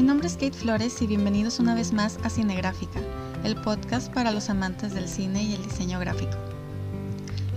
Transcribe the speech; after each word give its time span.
Mi 0.00 0.06
nombre 0.06 0.28
es 0.28 0.32
Kate 0.32 0.52
Flores 0.52 1.02
y 1.02 1.06
bienvenidos 1.06 1.58
una 1.58 1.74
vez 1.74 1.92
más 1.92 2.18
a 2.24 2.30
Cinegráfica, 2.30 3.00
el 3.44 3.54
podcast 3.54 4.10
para 4.10 4.32
los 4.32 4.48
amantes 4.48 4.94
del 4.94 5.06
cine 5.06 5.42
y 5.42 5.52
el 5.52 5.62
diseño 5.62 6.00
gráfico. 6.00 6.38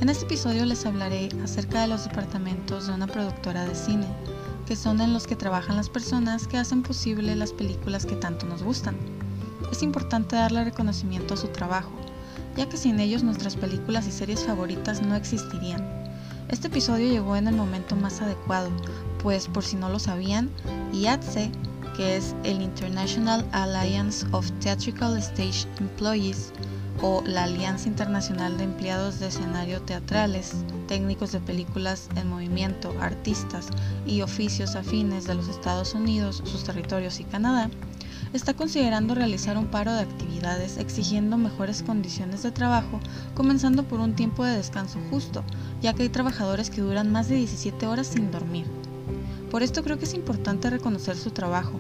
En 0.02 0.10
este 0.10 0.26
episodio 0.26 0.66
les 0.66 0.86
hablaré 0.86 1.30
acerca 1.42 1.80
de 1.80 1.88
los 1.88 2.04
departamentos 2.04 2.88
de 2.88 2.96
una 2.96 3.08
productora 3.08 3.64
de 3.64 3.74
cine, 3.74 4.08
que 4.68 4.76
son 4.76 5.00
en 5.00 5.14
los 5.14 5.26
que 5.26 5.38
trabajan 5.38 5.78
las 5.78 5.88
personas 5.88 6.46
que 6.46 6.58
hacen 6.58 6.84
posible 6.84 7.34
las 7.38 7.54
películas 7.54 8.06
que 8.06 8.18
tanto 8.18 8.46
nos 8.46 8.62
gustan. 8.62 8.98
Es 9.72 9.82
importante 9.82 10.36
darle 10.36 10.66
reconocimiento 10.66 11.36
a 11.36 11.38
su 11.38 11.48
trabajo, 11.48 11.94
ya 12.58 12.68
que 12.68 12.76
sin 12.76 13.00
ellos 13.00 13.24
nuestras 13.24 13.56
películas 13.56 14.06
y 14.06 14.12
series 14.12 14.44
favoritas 14.44 15.02
no 15.02 15.16
existirían. 15.16 15.82
Este 16.50 16.68
episodio 16.68 17.08
llegó 17.08 17.38
en 17.38 17.48
el 17.48 17.56
momento 17.56 17.96
más 17.96 18.22
adecuado, 18.22 18.70
pues 19.22 19.48
por 19.48 19.64
si 19.64 19.78
no 19.78 19.88
lo 19.88 19.98
sabían, 19.98 20.50
IATSE, 20.92 21.50
que 21.96 22.18
es 22.18 22.36
el 22.44 22.62
International 22.62 23.46
Alliance 23.52 24.26
of 24.32 24.52
Theatrical 24.60 25.18
Stage 25.18 25.68
Employees, 25.80 26.52
o 27.02 27.24
la 27.26 27.44
Alianza 27.44 27.88
Internacional 27.88 28.58
de 28.58 28.66
Empleados 28.66 29.20
de 29.20 29.28
Escenario 29.28 29.82
Teatrales, 29.82 30.54
técnicos 30.88 31.32
de 31.32 31.40
películas 31.40 32.10
en 32.16 32.30
movimiento, 32.30 32.94
artistas 33.00 33.68
y 34.06 34.22
oficios 34.22 34.76
afines 34.76 35.26
de 35.26 35.36
los 35.36 35.48
Estados 35.48 35.94
Unidos, 35.94 36.42
sus 36.46 36.64
territorios 36.64 37.20
y 37.20 37.24
Canadá, 37.24 37.70
está 38.34 38.54
considerando 38.54 39.16
realizar 39.16 39.58
un 39.58 39.68
paro 39.68 39.94
de 39.94 40.02
actividades 40.02 40.78
exigiendo 40.78 41.38
mejores 41.38 41.84
condiciones 41.84 42.44
de 42.44 42.52
trabajo, 42.52 43.00
comenzando 43.36 43.84
por 43.84 44.00
un 44.00 44.16
tiempo 44.16 44.44
de 44.44 44.58
descanso 44.58 45.00
justo, 45.10 45.44
ya 45.82 45.94
que 45.94 46.04
hay 46.04 46.10
trabajadores 46.10 46.70
que 46.70 46.82
duran 46.82 47.12
más 47.12 47.28
de 47.28 47.36
17 47.36 47.86
horas 47.88 48.08
sin 48.08 48.32
dormir. 48.32 48.66
Por 49.54 49.62
esto 49.62 49.84
creo 49.84 50.00
que 50.00 50.06
es 50.06 50.16
importante 50.16 50.72
reconocer 50.72 51.16
su 51.16 51.30
trabajo. 51.30 51.80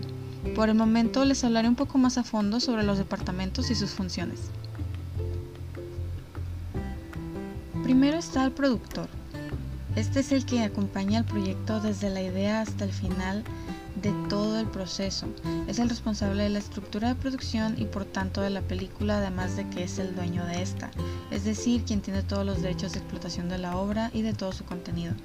Por 0.53 0.69
el 0.69 0.75
momento 0.75 1.25
les 1.25 1.43
hablaré 1.43 1.67
un 1.67 1.75
poco 1.75 1.97
más 1.97 2.19
a 2.19 2.23
fondo 2.23 2.59
sobre 2.59 2.83
los 2.83 2.99
departamentos 2.99 3.71
y 3.71 3.73
sus 3.73 3.89
funciones. 3.89 4.41
Primero 7.81 8.19
está 8.19 8.45
el 8.45 8.51
productor. 8.51 9.09
Este 9.95 10.19
es 10.19 10.31
el 10.31 10.45
que 10.45 10.61
acompaña 10.61 11.17
al 11.17 11.25
proyecto 11.25 11.79
desde 11.79 12.11
la 12.11 12.21
idea 12.21 12.61
hasta 12.61 12.85
el 12.85 12.93
final 12.93 13.43
de 14.03 14.13
todo 14.29 14.59
el 14.59 14.67
proceso. 14.67 15.25
Es 15.67 15.79
el 15.79 15.89
responsable 15.89 16.43
de 16.43 16.49
la 16.49 16.59
estructura 16.59 17.07
de 17.07 17.15
producción 17.15 17.73
y 17.79 17.85
por 17.85 18.05
tanto 18.05 18.41
de 18.41 18.51
la 18.51 18.61
película, 18.61 19.17
además 19.17 19.55
de 19.55 19.67
que 19.69 19.85
es 19.85 19.97
el 19.97 20.15
dueño 20.15 20.45
de 20.45 20.61
esta, 20.61 20.91
es 21.31 21.43
decir, 21.43 21.85
quien 21.85 22.01
tiene 22.01 22.21
todos 22.21 22.45
los 22.45 22.61
derechos 22.61 22.91
de 22.91 22.99
explotación 22.99 23.49
de 23.49 23.57
la 23.57 23.77
obra 23.77 24.11
y 24.13 24.21
de 24.21 24.33
todo 24.33 24.51
su 24.51 24.63
contenido. 24.63 25.15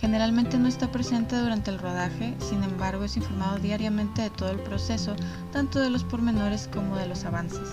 Generalmente 0.00 0.58
no 0.58 0.68
está 0.68 0.92
presente 0.92 1.36
durante 1.36 1.70
el 1.70 1.78
rodaje, 1.78 2.34
sin 2.38 2.62
embargo 2.62 3.04
es 3.04 3.16
informado 3.16 3.58
diariamente 3.58 4.22
de 4.22 4.30
todo 4.30 4.50
el 4.50 4.58
proceso, 4.58 5.16
tanto 5.52 5.80
de 5.80 5.88
los 5.88 6.04
pormenores 6.04 6.68
como 6.72 6.96
de 6.96 7.06
los 7.06 7.24
avances. 7.24 7.68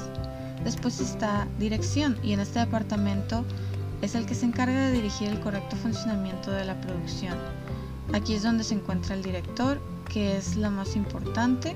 Después 0.64 1.02
está 1.02 1.48
dirección 1.60 2.18
y 2.24 2.32
en 2.32 2.40
este 2.40 2.60
departamento 2.60 3.44
es 4.02 4.16
el 4.16 4.26
que 4.26 4.36
se 4.36 4.46
encarga 4.46 4.88
de 4.88 4.94
dirigir 4.94 5.30
el 5.30 5.42
correcto 5.42 5.76
funcionamiento 5.76 6.52
de 6.52 6.64
la 6.64 6.80
producción. 6.80 7.38
Aquí 8.14 8.36
es 8.36 8.44
donde 8.44 8.64
se 8.64 8.76
encuentra 8.76 9.16
el 9.16 9.24
director 9.24 9.82
que 10.08 10.38
es 10.38 10.56
la 10.56 10.70
más 10.70 10.96
importante 10.96 11.76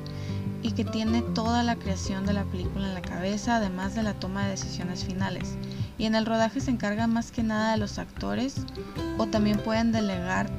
y 0.64 0.72
que 0.72 0.86
tiene 0.86 1.22
toda 1.22 1.64
la 1.64 1.76
creación 1.76 2.26
de 2.26 2.34
la 2.34 2.44
película 2.46 2.88
en 2.88 2.94
la 2.94 3.02
cabeza, 3.02 3.58
además 3.58 3.96
de 3.96 4.04
la 4.04 4.14
toma 4.14 4.46
de 4.46 4.52
decisiones 4.52 5.04
finales. 5.04 5.58
Y 5.98 6.06
en 6.06 6.16
el 6.16 6.26
rodaje 6.26 6.60
se 6.60 6.72
encarga 6.72 7.08
más 7.08 7.32
que 7.32 7.44
nada 7.44 7.72
de 7.72 7.78
los 7.78 7.98
actores 7.98 8.56
o 9.18 9.28
también 9.28 9.58
pueden 9.58 9.92
delegar 9.92 10.50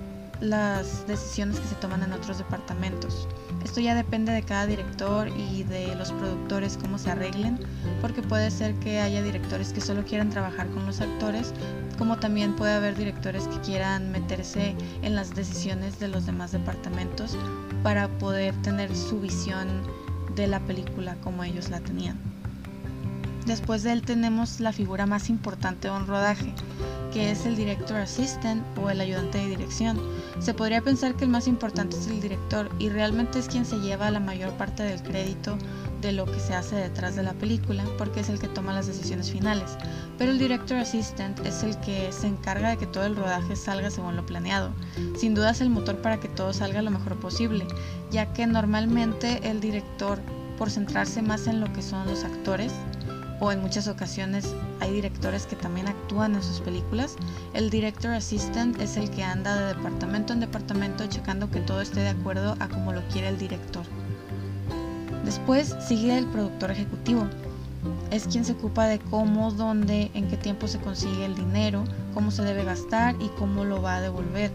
las 0.41 1.07
decisiones 1.07 1.59
que 1.59 1.69
se 1.69 1.75
toman 1.77 2.03
en 2.03 2.13
otros 2.13 2.39
departamentos. 2.39 3.29
Esto 3.65 3.81
ya 3.81 3.95
depende 3.95 4.33
de 4.33 4.43
cada 4.43 4.67
director 4.67 5.29
y 5.29 5.65
de 5.65 5.95
los 5.97 6.13
productores 6.13 6.79
cómo 6.81 6.97
se 6.99 7.11
arreglen, 7.11 7.59
porque 8.01 8.23
puede 8.23 8.51
ser 8.51 8.75
que 8.77 9.01
haya 9.01 9.23
directores 9.23 9.73
que 9.73 9.81
solo 9.81 10.05
quieran 10.05 10.31
trabajar 10.31 10.69
con 10.69 10.87
los 10.87 11.01
actores, 11.01 11.53
como 11.99 12.19
también 12.19 12.55
puede 12.55 12.75
haber 12.75 12.97
directores 12.97 13.49
que 13.49 13.61
quieran 13.61 14.13
meterse 14.13 14.77
en 15.03 15.15
las 15.15 15.35
decisiones 15.35 15.99
de 15.99 16.09
los 16.09 16.27
demás 16.27 16.53
departamentos 16.53 17.37
para 17.83 18.09
poder 18.19 18.55
tener 18.63 18.95
su 18.97 19.21
visión 19.21 19.69
de 20.37 20.47
la 20.47 20.61
película 20.61 21.17
como 21.23 21.43
ellos 21.43 21.69
la 21.69 21.81
tenían. 21.81 22.38
Después 23.49 23.83
de 23.83 23.93
él 23.93 24.03
tenemos 24.03 24.61
la 24.61 24.75
figura 24.75 25.07
más 25.07 25.31
importante 25.31 25.89
de 25.89 25.95
un 25.95 26.07
rodaje, 26.07 26.53
que 27.15 27.31
es 27.31 27.47
el 27.47 27.57
director 27.57 27.97
assistant 27.97 28.63
o 28.77 28.91
el 28.91 29.01
ayudante 29.01 29.39
de 29.39 29.47
dirección. 29.47 29.99
Se 30.39 30.53
podría 30.53 30.83
pensar 30.83 31.15
que 31.15 31.25
el 31.25 31.31
más 31.31 31.49
importante 31.49 31.97
es 31.97 32.09
el 32.09 32.21
director 32.21 32.69
y 32.79 32.91
realmente 32.91 33.39
es 33.39 33.49
quien 33.49 33.65
se 33.65 33.79
lleva 33.79 34.11
la 34.11 34.21
mayor 34.21 34.53
parte 34.59 34.83
del 34.83 35.03
crédito 35.03 35.57
de 36.03 36.13
lo 36.13 36.27
que 36.27 36.39
se 36.41 36.53
hace 36.55 36.77
detrás 36.77 37.17
de 37.17 37.23
la 37.23 37.33
película 37.33 37.85
porque 37.97 38.21
es 38.21 38.29
el 38.29 38.39
que 38.39 38.49
toma 38.49 38.75
las 38.75 38.87
decisiones 38.87 39.31
finales. 39.31 39.79
Pero 40.19 40.31
el 40.31 40.39
director 40.39 40.77
assistant 40.77 41.41
es 41.47 41.63
el 41.63 41.75
que 41.81 42.13
se 42.13 42.27
encarga 42.27 42.69
de 42.69 42.77
que 42.77 42.87
todo 42.87 43.07
el 43.07 43.17
rodaje 43.17 43.57
salga 43.57 43.91
según 43.91 44.15
lo 44.15 44.27
planeado. 44.27 44.73
Sin 45.17 45.35
duda 45.35 45.53
es 45.53 45.63
el 45.63 45.71
motor 45.71 45.97
para 46.03 46.21
que 46.21 46.29
todo 46.29 46.53
salga 46.53 46.83
lo 46.83 46.91
mejor 46.91 47.19
posible, 47.19 47.67
ya 48.11 48.31
que 48.35 48.47
normalmente 48.47 49.41
el 49.49 49.61
director, 49.61 50.21
por 50.59 50.71
centrarse 50.71 51.23
más 51.23 51.47
en 51.47 51.61
lo 51.61 51.73
que 51.73 51.81
son 51.81 52.07
los 52.07 52.25
actores, 52.25 52.75
o 53.41 53.53
en 53.53 53.61
muchas 53.61 53.89
ocasiones 53.89 54.55
hay 54.81 54.93
directores 54.93 55.47
que 55.47 55.57
también 55.57 55.89
actúan 55.89 56.35
en 56.35 56.43
sus 56.43 56.61
películas, 56.61 57.17
el 57.55 57.71
director 57.71 58.13
assistant 58.13 58.81
es 58.81 58.97
el 58.97 59.11
que 59.11 59.23
anda 59.23 59.55
de 59.57 59.75
departamento 59.75 60.33
en 60.33 60.41
departamento 60.41 61.07
checando 61.07 61.51
que 61.51 61.61
todo 61.61 61.81
esté 61.81 62.01
de 62.01 62.11
acuerdo 62.11 62.57
a 62.61 62.69
como 62.69 62.93
lo 62.93 63.03
quiere 63.09 63.29
el 63.29 63.39
director. 63.39 63.85
Después 65.25 65.77
sigue 65.87 66.17
el 66.17 66.27
productor 66.27 66.71
ejecutivo. 66.71 67.27
Es 68.11 68.27
quien 68.27 68.45
se 68.45 68.53
ocupa 68.53 68.87
de 68.87 68.99
cómo, 68.99 69.53
dónde, 69.53 70.11
en 70.15 70.29
qué 70.29 70.37
tiempo 70.37 70.67
se 70.67 70.79
consigue 70.79 71.27
el 71.27 71.35
dinero, 71.35 71.85
cómo 72.15 72.31
se 72.31 72.43
debe 72.43 72.65
gastar 72.65 73.15
y 73.21 73.29
cómo 73.39 73.65
lo 73.65 73.83
va 73.83 73.97
a 73.97 74.01
devolver. 74.01 74.51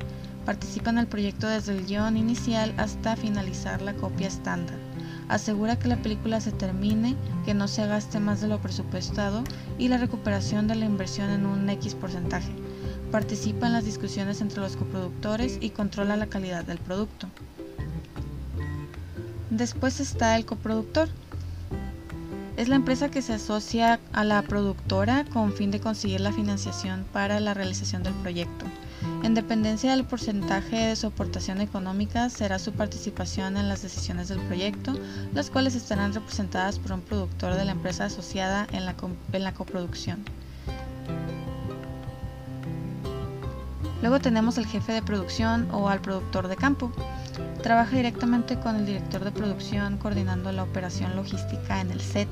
Participa 0.45 0.89
en 0.89 0.97
el 0.97 1.07
proyecto 1.07 1.47
desde 1.47 1.77
el 1.77 1.85
guion 1.85 2.17
inicial 2.17 2.73
hasta 2.77 3.15
finalizar 3.15 3.81
la 3.81 3.93
copia 3.93 4.27
estándar 4.27 4.82
asegura 5.27 5.77
que 5.77 5.87
la 5.87 5.97
película 5.97 6.41
se 6.41 6.51
termine, 6.51 7.15
que 7.45 7.53
no 7.53 7.67
se 7.67 7.85
gaste 7.87 8.19
más 8.19 8.41
de 8.41 8.47
lo 8.47 8.59
presupuestado 8.59 9.43
y 9.77 9.87
la 9.87 9.97
recuperación 9.97 10.67
de 10.67 10.75
la 10.75 10.85
inversión 10.85 11.29
en 11.29 11.45
un 11.45 11.69
X 11.69 11.95
porcentaje. 11.95 12.51
Participa 13.11 13.67
en 13.67 13.73
las 13.73 13.85
discusiones 13.85 14.41
entre 14.41 14.61
los 14.61 14.75
coproductores 14.75 15.57
y 15.61 15.69
controla 15.69 16.15
la 16.15 16.27
calidad 16.27 16.65
del 16.65 16.79
producto. 16.79 17.27
Después 19.49 19.99
está 19.99 20.35
el 20.35 20.45
coproductor. 20.45 21.09
Es 22.57 22.69
la 22.69 22.75
empresa 22.75 23.09
que 23.09 23.21
se 23.21 23.33
asocia 23.33 23.99
a 24.11 24.23
la 24.23 24.41
productora 24.41 25.25
con 25.25 25.53
fin 25.53 25.69
de 25.69 25.79
conseguir 25.79 26.21
la 26.21 26.31
financiación 26.31 27.05
para 27.13 27.39
la 27.39 27.53
realización 27.53 28.03
del 28.03 28.13
proyecto. 28.13 28.65
En 29.23 29.33
dependencia 29.33 29.91
del 29.91 30.05
porcentaje 30.05 30.75
de 30.75 30.95
su 30.95 31.07
aportación 31.07 31.61
económica 31.61 32.29
será 32.29 32.59
su 32.59 32.73
participación 32.73 33.57
en 33.57 33.69
las 33.69 33.81
decisiones 33.81 34.27
del 34.27 34.39
proyecto, 34.41 34.93
las 35.33 35.49
cuales 35.49 35.75
estarán 35.75 36.13
representadas 36.13 36.77
por 36.77 36.91
un 36.91 37.01
productor 37.01 37.55
de 37.55 37.65
la 37.65 37.71
empresa 37.71 38.05
asociada 38.05 38.67
en 38.71 38.85
la, 38.85 38.95
en 39.31 39.43
la 39.43 39.53
coproducción. 39.53 40.23
Luego 44.01 44.19
tenemos 44.19 44.57
el 44.57 44.67
jefe 44.67 44.91
de 44.91 45.01
producción 45.01 45.69
o 45.71 45.87
al 45.87 46.01
productor 46.01 46.49
de 46.49 46.57
campo. 46.57 46.91
Trabaja 47.61 47.95
directamente 47.95 48.59
con 48.59 48.75
el 48.75 48.85
director 48.85 49.23
de 49.23 49.31
producción 49.31 49.97
coordinando 49.97 50.51
la 50.51 50.63
operación 50.63 51.15
logística 51.15 51.79
en 51.79 51.89
el 51.91 52.01
set 52.01 52.27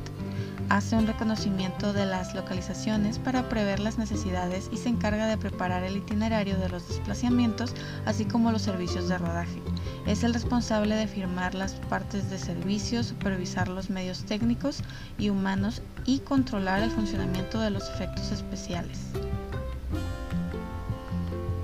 hace 0.77 0.95
un 0.95 1.05
reconocimiento 1.05 1.91
de 1.91 2.05
las 2.05 2.33
localizaciones 2.33 3.19
para 3.19 3.49
prever 3.49 3.81
las 3.81 3.97
necesidades 3.97 4.69
y 4.71 4.77
se 4.77 4.87
encarga 4.87 5.27
de 5.27 5.37
preparar 5.37 5.83
el 5.83 5.97
itinerario 5.97 6.57
de 6.57 6.69
los 6.69 6.87
desplazamientos, 6.87 7.73
así 8.05 8.23
como 8.23 8.53
los 8.53 8.61
servicios 8.61 9.09
de 9.09 9.17
rodaje. 9.17 9.61
Es 10.07 10.23
el 10.23 10.33
responsable 10.33 10.95
de 10.95 11.07
firmar 11.07 11.55
las 11.55 11.73
partes 11.73 12.29
de 12.29 12.37
servicio, 12.37 13.03
supervisar 13.03 13.67
los 13.67 13.89
medios 13.89 14.23
técnicos 14.23 14.81
y 15.19 15.29
humanos 15.29 15.81
y 16.05 16.19
controlar 16.19 16.81
el 16.81 16.91
funcionamiento 16.91 17.59
de 17.59 17.71
los 17.71 17.89
efectos 17.89 18.31
especiales. 18.31 18.99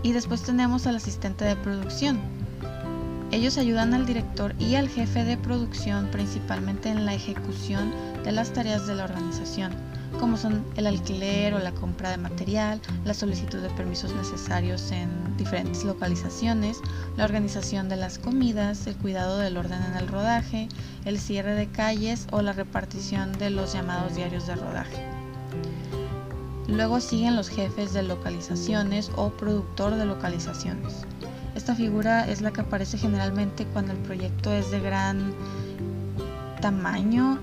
Y 0.03 0.11
después 0.11 0.43
tenemos 0.43 0.85
al 0.85 0.97
asistente 0.97 1.45
de 1.45 1.55
producción, 1.55 2.19
ellos 3.31 3.57
ayudan 3.57 3.93
al 3.93 4.05
director 4.05 4.55
y 4.57 4.75
al 4.75 4.87
jefe 4.87 5.25
de 5.25 5.35
producción 5.35 6.07
principalmente 6.11 6.89
en 6.89 7.05
la 7.05 7.13
ejecución 7.13 7.91
de 8.23 8.31
las 8.31 8.53
tareas 8.53 8.87
de 8.87 8.95
la 8.95 9.03
organización, 9.03 9.73
como 10.19 10.37
son 10.37 10.63
el 10.77 10.87
alquiler 10.87 11.53
o 11.53 11.59
la 11.59 11.73
compra 11.73 12.09
de 12.09 12.17
material, 12.17 12.79
la 13.03 13.13
solicitud 13.13 13.59
de 13.59 13.69
permisos 13.71 14.15
necesarios 14.15 14.91
en 14.91 15.09
diferentes 15.35 15.83
localizaciones, 15.83 16.77
la 17.17 17.25
organización 17.25 17.89
de 17.89 17.97
las 17.97 18.17
comidas, 18.17 18.87
el 18.87 18.95
cuidado 18.95 19.37
del 19.37 19.57
orden 19.57 19.83
en 19.83 19.97
el 19.97 20.07
rodaje, 20.07 20.69
el 21.03 21.19
cierre 21.19 21.53
de 21.53 21.67
calles 21.67 22.27
o 22.31 22.41
la 22.41 22.53
repartición 22.53 23.33
de 23.33 23.49
los 23.49 23.73
llamados 23.73 24.15
diarios 24.15 24.47
de 24.47 24.55
rodaje. 24.55 25.05
Luego 26.67 26.99
siguen 27.01 27.35
los 27.35 27.49
jefes 27.49 27.93
de 27.93 28.03
localizaciones 28.03 29.11
o 29.15 29.29
productor 29.29 29.95
de 29.95 30.05
localizaciones. 30.05 31.05
Esta 31.67 31.75
figura 31.75 32.25
es 32.29 32.39
la 32.39 32.53
que 32.53 32.61
aparece 32.61 32.97
generalmente 32.97 33.65
cuando 33.65 33.91
el 33.91 33.97
proyecto 33.97 34.53
es 34.53 34.71
de 34.71 34.79
gran 34.79 35.33
tamaño 36.61 37.39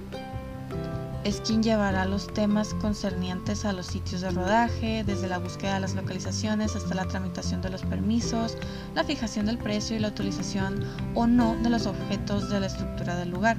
es 1.25 1.43
quien 1.43 1.63
llevará 1.63 2.07
los 2.07 2.33
temas 2.33 2.73
concernientes 2.81 3.67
a 3.67 3.75
los 3.75 3.85
sitios 3.85 4.23
de 4.23 4.31
rodaje, 4.31 5.05
desde 5.05 5.29
la 5.29 5.37
búsqueda 5.37 5.75
de 5.75 5.81
las 5.81 5.95
localizaciones 5.95 6.75
hasta 6.75 6.95
la 6.95 7.05
tramitación 7.05 7.61
de 7.61 7.69
los 7.69 7.83
permisos, 7.83 8.57
la 8.95 9.05
fijación 9.05 9.45
del 9.45 9.59
precio 9.59 9.95
y 9.95 9.99
la 9.99 10.09
utilización 10.09 10.83
o 11.15 11.27
no 11.27 11.55
de 11.57 11.69
los 11.69 11.85
objetos 11.87 12.49
de 12.49 12.61
la 12.61 12.67
estructura 12.69 13.17
del 13.17 13.29
lugar. 13.29 13.59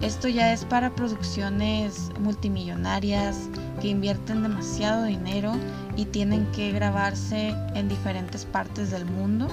Esto 0.00 0.26
ya 0.26 0.52
es 0.52 0.64
para 0.64 0.96
producciones 0.96 2.10
multimillonarias 2.18 3.48
que 3.80 3.88
invierten 3.88 4.42
demasiado 4.42 5.04
dinero 5.04 5.52
y 5.96 6.04
tienen 6.04 6.46
que 6.52 6.72
grabarse 6.72 7.54
en 7.74 7.88
diferentes 7.88 8.44
partes 8.44 8.90
del 8.90 9.04
mundo. 9.06 9.48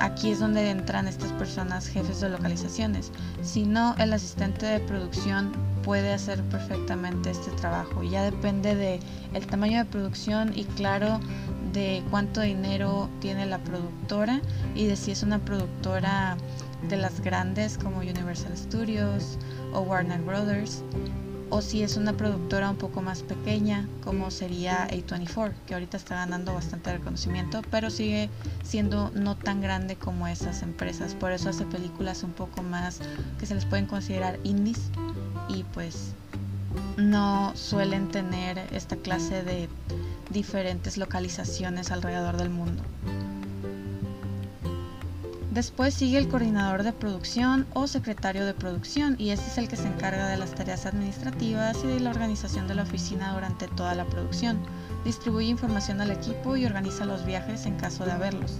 Aquí 0.00 0.30
es 0.30 0.40
donde 0.40 0.70
entran 0.70 1.08
estas 1.08 1.32
personas 1.32 1.88
jefes 1.88 2.20
de 2.20 2.28
localizaciones. 2.28 3.10
Si 3.42 3.64
no, 3.64 3.94
el 3.98 4.12
asistente 4.12 4.66
de 4.66 4.80
producción 4.80 5.52
puede 5.82 6.12
hacer 6.12 6.42
perfectamente 6.44 7.30
este 7.30 7.50
trabajo. 7.52 8.02
Ya 8.02 8.22
depende 8.22 8.74
de 8.74 9.00
el 9.32 9.46
tamaño 9.46 9.78
de 9.78 9.84
producción 9.86 10.52
y 10.54 10.64
claro 10.64 11.20
de 11.72 12.02
cuánto 12.10 12.40
dinero 12.42 13.08
tiene 13.20 13.46
la 13.46 13.58
productora 13.58 14.40
y 14.74 14.86
de 14.86 14.96
si 14.96 15.12
es 15.12 15.22
una 15.22 15.38
productora 15.38 16.36
de 16.88 16.96
las 16.96 17.20
grandes 17.20 17.78
como 17.78 17.98
Universal 17.98 18.56
Studios 18.56 19.38
o 19.72 19.80
Warner 19.80 20.20
Brothers 20.20 20.82
o 21.50 21.60
si 21.62 21.82
es 21.82 21.96
una 21.96 22.12
productora 22.12 22.70
un 22.70 22.76
poco 22.76 23.02
más 23.02 23.22
pequeña 23.22 23.88
como 24.02 24.30
sería 24.30 24.88
A24 24.88 25.52
que 25.66 25.74
ahorita 25.74 25.96
está 25.96 26.16
ganando 26.16 26.54
bastante 26.54 26.92
reconocimiento 26.92 27.62
pero 27.70 27.90
sigue 27.90 28.30
siendo 28.64 29.10
no 29.14 29.36
tan 29.36 29.60
grande 29.60 29.96
como 29.96 30.26
esas 30.26 30.62
empresas 30.62 31.14
por 31.14 31.32
eso 31.32 31.50
hace 31.50 31.64
películas 31.64 32.22
un 32.22 32.32
poco 32.32 32.62
más 32.62 33.00
que 33.38 33.46
se 33.46 33.54
les 33.54 33.64
pueden 33.64 33.86
considerar 33.86 34.38
indies 34.42 34.90
y 35.48 35.62
pues 35.74 36.14
no 36.96 37.52
suelen 37.54 38.08
tener 38.08 38.58
esta 38.72 38.96
clase 38.96 39.42
de 39.42 39.68
diferentes 40.30 40.96
localizaciones 40.96 41.90
alrededor 41.90 42.36
del 42.36 42.50
mundo. 42.50 42.82
Después 45.56 45.94
sigue 45.94 46.18
el 46.18 46.28
coordinador 46.28 46.82
de 46.82 46.92
producción 46.92 47.66
o 47.72 47.86
secretario 47.86 48.44
de 48.44 48.52
producción 48.52 49.16
y 49.18 49.30
este 49.30 49.46
es 49.46 49.56
el 49.56 49.68
que 49.68 49.76
se 49.76 49.88
encarga 49.88 50.28
de 50.28 50.36
las 50.36 50.54
tareas 50.54 50.84
administrativas 50.84 51.82
y 51.82 51.86
de 51.86 52.00
la 52.00 52.10
organización 52.10 52.68
de 52.68 52.74
la 52.74 52.82
oficina 52.82 53.32
durante 53.32 53.66
toda 53.68 53.94
la 53.94 54.04
producción. 54.04 54.60
Distribuye 55.02 55.46
información 55.46 56.02
al 56.02 56.10
equipo 56.10 56.58
y 56.58 56.66
organiza 56.66 57.06
los 57.06 57.24
viajes 57.24 57.64
en 57.64 57.78
caso 57.78 58.04
de 58.04 58.12
haberlos. 58.12 58.58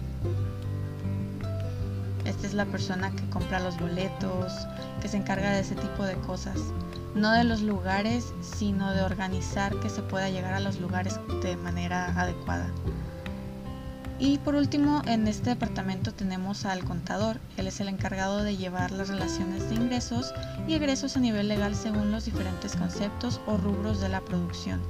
Esta 2.25 2.47
es 2.47 2.55
la 2.55 2.65
persona 2.65 3.11
que 3.11 3.29
compra 3.29 3.61
los 3.61 3.79
boletos, 3.79 4.55
que 5.03 5.09
se 5.09 5.19
encarga 5.19 5.51
de 5.51 5.61
ese 5.61 5.75
tipo 5.75 6.03
de 6.03 6.15
cosas. 6.21 6.57
No 7.15 7.31
de 7.33 7.45
los 7.45 7.61
lugares, 7.61 8.33
sino 8.41 8.91
de 8.93 9.03
organizar 9.03 9.79
que 9.81 9.91
se 9.91 10.01
pueda 10.01 10.31
llegar 10.31 10.55
a 10.55 10.61
los 10.61 10.81
lugares 10.81 11.21
de 11.43 11.59
manera 11.59 12.19
adecuada. 12.19 12.71
Y 14.19 14.39
por 14.39 14.55
último, 14.55 15.03
en 15.07 15.29
este 15.29 15.51
departamento 15.51 16.13
tenemos 16.13 16.65
al 16.65 16.85
contador. 16.85 17.39
Él 17.59 17.67
es 17.67 17.81
el 17.81 17.89
encargado 17.89 18.43
de 18.43 18.57
llevar 18.57 18.91
las 18.91 19.09
relaciones 19.09 19.69
de 19.69 19.75
ingresos 19.75 20.33
y 20.67 20.73
egresos 20.73 21.17
a 21.17 21.21
nivel 21.21 21.49
legal 21.49 21.75
según 21.75 22.11
los 22.13 22.25
diferentes 22.25 22.75
conceptos 22.77 23.41
o 23.47 23.59
rubros 23.59 24.01
de 24.01 24.09
la 24.09 24.23
producción. 24.23 24.81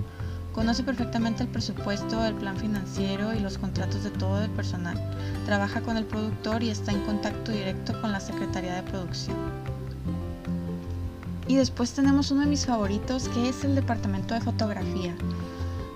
Conoce 0.53 0.85
perfectamente 0.85 1.43
el 1.43 1.49
presupuesto, 1.49 2.25
el 2.25 2.35
plan 2.35 2.57
financiero 2.57 3.35
y 3.35 3.41
los 3.41 3.59
contratos 3.59 4.05
de 4.05 4.11
todo 4.11 4.43
el 4.43 4.51
personal. 4.51 4.97
Trabaja 5.45 5.81
con 5.81 5.97
el 5.97 6.05
productor 6.05 6.63
y 6.63 6.71
está 6.71 6.93
en 6.93 7.05
contacto 7.05 7.51
directo 7.51 8.01
con 8.01 8.13
la 8.13 8.21
Secretaría 8.21 8.77
de 8.77 8.83
Producción. 8.85 9.37
Y 11.49 11.57
después 11.57 11.93
tenemos 11.93 12.31
uno 12.31 12.43
de 12.43 12.47
mis 12.47 12.65
favoritos 12.65 13.29
que 13.29 13.49
es 13.49 13.65
el 13.65 13.75
departamento 13.75 14.35
de 14.35 14.41
fotografía. 14.41 15.17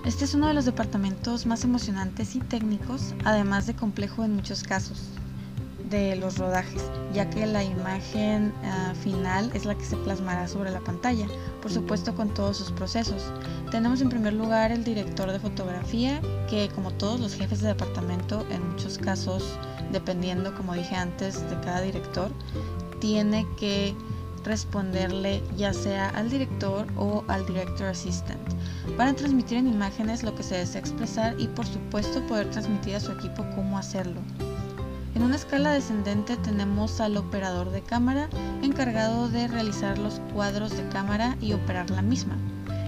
Este 0.05 0.25
es 0.25 0.33
uno 0.33 0.47
de 0.47 0.55
los 0.55 0.65
departamentos 0.65 1.45
más 1.45 1.63
emocionantes 1.63 2.35
y 2.35 2.39
técnicos, 2.39 3.13
además 3.23 3.67
de 3.67 3.75
complejo 3.75 4.25
en 4.25 4.35
muchos 4.35 4.63
casos 4.63 4.99
de 5.91 6.15
los 6.15 6.39
rodajes, 6.39 6.81
ya 7.13 7.29
que 7.29 7.45
la 7.45 7.63
imagen 7.63 8.51
uh, 8.63 8.95
final 8.95 9.51
es 9.53 9.65
la 9.65 9.75
que 9.75 9.85
se 9.85 9.97
plasmará 9.97 10.47
sobre 10.47 10.71
la 10.71 10.79
pantalla, 10.79 11.27
por 11.61 11.71
supuesto 11.71 12.15
con 12.15 12.33
todos 12.33 12.57
sus 12.57 12.71
procesos. 12.71 13.31
Tenemos 13.69 14.01
en 14.01 14.09
primer 14.09 14.33
lugar 14.33 14.71
el 14.71 14.83
director 14.83 15.31
de 15.31 15.39
fotografía, 15.39 16.19
que 16.49 16.69
como 16.73 16.91
todos 16.91 17.19
los 17.19 17.35
jefes 17.35 17.61
de 17.61 17.67
departamento, 17.67 18.43
en 18.49 18.69
muchos 18.69 18.97
casos, 18.97 19.43
dependiendo, 19.91 20.55
como 20.55 20.73
dije 20.73 20.95
antes, 20.95 21.47
de 21.49 21.59
cada 21.59 21.81
director, 21.81 22.31
tiene 22.99 23.45
que 23.57 23.93
responderle 24.43 25.41
ya 25.57 25.73
sea 25.73 26.09
al 26.09 26.29
director 26.29 26.87
o 26.97 27.23
al 27.27 27.45
director 27.45 27.87
assistant 27.87 28.39
para 28.97 29.13
transmitir 29.13 29.57
en 29.57 29.67
imágenes 29.67 30.23
lo 30.23 30.35
que 30.35 30.43
se 30.43 30.57
desea 30.57 30.81
expresar 30.81 31.39
y 31.39 31.47
por 31.47 31.65
supuesto 31.65 32.25
poder 32.27 32.49
transmitir 32.49 32.95
a 32.95 32.99
su 32.99 33.11
equipo 33.11 33.45
cómo 33.55 33.77
hacerlo. 33.77 34.21
En 35.13 35.23
una 35.23 35.35
escala 35.35 35.73
descendente 35.73 36.37
tenemos 36.37 37.01
al 37.01 37.17
operador 37.17 37.69
de 37.71 37.81
cámara 37.81 38.29
encargado 38.61 39.29
de 39.29 39.47
realizar 39.47 39.97
los 39.97 40.21
cuadros 40.33 40.75
de 40.75 40.87
cámara 40.89 41.37
y 41.41 41.53
operar 41.53 41.89
la 41.89 42.01
misma. 42.01 42.37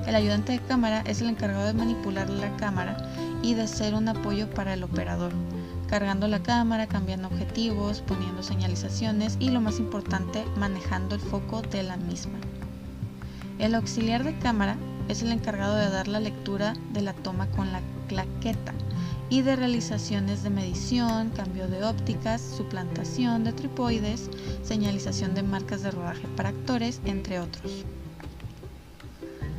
El 0.07 0.15
ayudante 0.15 0.53
de 0.53 0.59
cámara 0.59 1.01
es 1.05 1.21
el 1.21 1.29
encargado 1.29 1.65
de 1.65 1.73
manipular 1.73 2.29
la 2.29 2.55
cámara 2.57 2.97
y 3.41 3.53
de 3.53 3.67
ser 3.67 3.93
un 3.93 4.07
apoyo 4.07 4.49
para 4.49 4.73
el 4.73 4.83
operador 4.83 5.33
cargando 5.93 6.27
la 6.27 6.41
cámara, 6.41 6.87
cambiando 6.87 7.27
objetivos, 7.27 8.01
poniendo 8.01 8.41
señalizaciones 8.41 9.37
y 9.39 9.51
lo 9.51 9.61
más 9.61 9.77
importante, 9.77 10.43
manejando 10.57 11.13
el 11.13 11.21
foco 11.21 11.61
de 11.61 11.83
la 11.83 11.97
misma. 11.97 12.39
El 13.59 13.75
auxiliar 13.75 14.23
de 14.23 14.35
cámara 14.39 14.75
es 15.07 15.21
el 15.21 15.31
encargado 15.31 15.75
de 15.75 15.91
dar 15.91 16.07
la 16.07 16.19
lectura 16.19 16.73
de 16.93 17.01
la 17.03 17.13
toma 17.13 17.45
con 17.51 17.71
la 17.71 17.81
claqueta 18.07 18.73
y 19.29 19.43
de 19.43 19.55
realizaciones 19.55 20.41
de 20.41 20.49
medición, 20.49 21.29
cambio 21.29 21.67
de 21.67 21.83
ópticas, 21.83 22.41
suplantación 22.41 23.43
de 23.43 23.53
tripoides, 23.53 24.31
señalización 24.63 25.35
de 25.35 25.43
marcas 25.43 25.83
de 25.83 25.91
rodaje 25.91 26.27
para 26.29 26.49
actores, 26.49 27.01
entre 27.05 27.39
otros. 27.39 27.85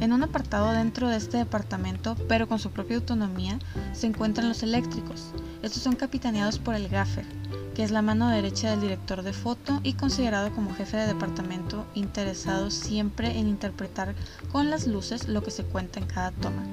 En 0.05 0.13
un 0.13 0.23
apartado 0.23 0.71
dentro 0.73 1.09
de 1.09 1.17
este 1.17 1.39
departamento, 1.39 2.15
pero 2.29 2.47
con 2.47 2.59
su 2.59 2.71
propia 2.71 2.97
autonomía, 2.97 3.59
se 3.95 4.07
encuentran 4.07 4.51
los 4.51 4.63
eléctricos. 4.63 5.33
Estos 5.63 5.83
son 5.83 5.97
capitaneados 5.97 6.59
por 6.59 6.75
el 6.75 6.91
gaffer, 6.91 7.25
que 7.75 7.85
es 7.85 7.91
la 7.91 8.03
mano 8.03 8.29
derecha 8.29 8.69
del 8.71 8.83
director 8.83 9.23
de 9.23 9.33
foto 9.33 9.81
y 9.83 9.95
considerado 9.95 10.53
como 10.53 10.75
jefe 10.75 10.99
de 10.99 11.07
departamento 11.07 11.87
interesado 11.95 12.71
siempre 12.71 13.39
en 13.39 13.49
interpretar 13.49 14.15
con 14.53 14.69
las 14.69 14.87
luces 14.87 15.27
lo 15.27 15.43
que 15.43 15.51
se 15.51 15.65
cuenta 15.65 16.01
en 16.01 16.07
cada 16.07 16.33
toma. 16.33 16.65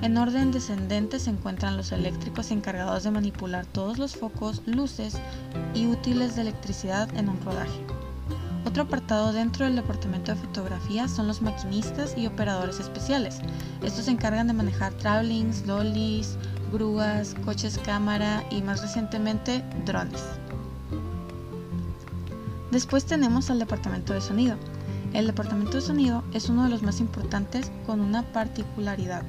En 0.00 0.16
orden 0.16 0.52
descendente 0.52 1.18
se 1.18 1.30
encuentran 1.30 1.76
los 1.76 1.90
eléctricos 1.90 2.52
encargados 2.52 3.02
de 3.02 3.10
manipular 3.10 3.66
todos 3.66 3.98
los 3.98 4.14
focos, 4.14 4.62
luces 4.66 5.18
y 5.74 5.88
útiles 5.88 6.36
de 6.36 6.42
electricidad 6.42 7.12
en 7.16 7.28
un 7.28 7.40
rodaje. 7.40 7.95
Otro 8.66 8.82
apartado 8.82 9.32
dentro 9.32 9.64
del 9.64 9.76
departamento 9.76 10.32
de 10.34 10.40
fotografía 10.40 11.06
son 11.06 11.28
los 11.28 11.40
maquinistas 11.40 12.18
y 12.18 12.26
operadores 12.26 12.80
especiales. 12.80 13.38
Estos 13.80 14.06
se 14.06 14.10
encargan 14.10 14.48
de 14.48 14.54
manejar 14.54 14.92
travelings, 14.94 15.64
lollies, 15.68 16.36
grúas, 16.72 17.36
coches 17.44 17.78
cámara 17.78 18.42
y 18.50 18.62
más 18.62 18.82
recientemente 18.82 19.64
drones. 19.84 20.20
Después 22.72 23.04
tenemos 23.04 23.50
al 23.50 23.60
departamento 23.60 24.12
de 24.12 24.20
sonido. 24.20 24.56
El 25.12 25.28
departamento 25.28 25.76
de 25.76 25.82
sonido 25.82 26.24
es 26.34 26.48
uno 26.48 26.64
de 26.64 26.70
los 26.70 26.82
más 26.82 26.98
importantes 26.98 27.70
con 27.86 28.00
una 28.00 28.24
particularidad. 28.32 29.22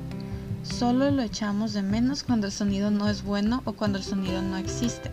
Solo 0.63 1.11
lo 1.11 1.21
echamos 1.21 1.73
de 1.73 1.83
menos 1.83 2.23
cuando 2.23 2.47
el 2.47 2.51
sonido 2.51 2.89
no 2.89 3.07
es 3.07 3.23
bueno 3.23 3.61
o 3.65 3.73
cuando 3.73 3.99
el 3.99 4.03
sonido 4.03 4.41
no 4.41 4.57
existe. 4.57 5.11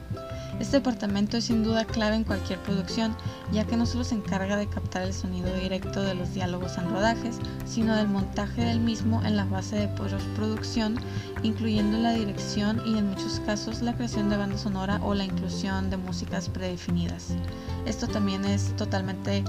Este 0.60 0.76
departamento 0.76 1.36
es 1.36 1.44
sin 1.46 1.64
duda 1.64 1.84
clave 1.84 2.16
en 2.16 2.24
cualquier 2.24 2.60
producción, 2.60 3.16
ya 3.52 3.64
que 3.64 3.76
no 3.76 3.86
solo 3.86 4.04
se 4.04 4.14
encarga 4.14 4.56
de 4.56 4.68
captar 4.68 5.02
el 5.02 5.12
sonido 5.12 5.52
directo 5.54 6.02
de 6.02 6.14
los 6.14 6.32
diálogos 6.32 6.78
en 6.78 6.90
rodajes, 6.90 7.38
sino 7.64 7.96
del 7.96 8.08
montaje 8.08 8.64
del 8.64 8.80
mismo 8.80 9.22
en 9.24 9.36
la 9.36 9.46
fase 9.46 9.76
de 9.76 9.88
postproducción, 9.88 10.96
incluyendo 11.42 11.98
la 11.98 12.12
dirección 12.12 12.80
y 12.86 12.96
en 12.98 13.10
muchos 13.10 13.40
casos 13.40 13.82
la 13.82 13.94
creación 13.94 14.30
de 14.30 14.36
banda 14.36 14.56
sonora 14.56 15.00
o 15.02 15.14
la 15.14 15.24
inclusión 15.24 15.90
de 15.90 15.96
músicas 15.96 16.48
predefinidas. 16.48 17.34
Esto 17.84 18.06
también 18.06 18.44
es 18.44 18.74
totalmente 18.76 19.44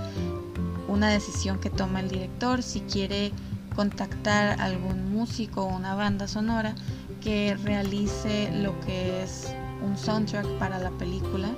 una 0.88 1.10
decisión 1.10 1.60
que 1.60 1.70
toma 1.70 2.00
el 2.00 2.10
director 2.10 2.64
si 2.64 2.82
quiere 2.82 3.32
contactar 3.76 4.60
a 4.60 4.66
algún 4.66 5.12
músico 5.12 5.64
o 5.64 5.76
una 5.76 5.96
banda 5.96 6.28
sonora 6.28 6.76
que 7.22 7.58
realice 7.64 8.50
lo 8.54 8.80
que 8.82 9.24
es 9.24 9.54
un 9.86 9.98
soundtrack 9.98 10.46
para 10.58 10.80
la 10.80 10.92
película 10.92 11.50